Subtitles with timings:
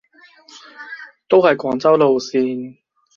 [1.27, 2.79] 都係廣州路線